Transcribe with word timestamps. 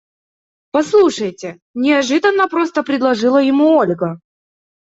Послушайте,– 0.71 1.59
неожиданно 1.75 2.47
просто 2.49 2.81
предложила 2.81 3.37
ему 3.37 3.67
Ольга. 3.75 4.19